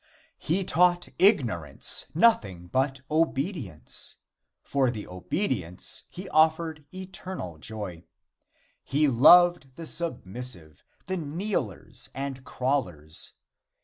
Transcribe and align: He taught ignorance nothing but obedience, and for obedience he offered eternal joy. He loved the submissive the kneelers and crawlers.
He 0.39 0.63
taught 0.63 1.09
ignorance 1.19 2.07
nothing 2.15 2.65
but 2.65 3.01
obedience, 3.11 4.15
and 4.63 4.67
for 4.67 4.91
obedience 5.05 6.05
he 6.09 6.27
offered 6.29 6.85
eternal 6.91 7.59
joy. 7.59 8.05
He 8.83 9.07
loved 9.07 9.75
the 9.75 9.85
submissive 9.85 10.83
the 11.05 11.17
kneelers 11.17 12.09
and 12.15 12.43
crawlers. 12.43 13.33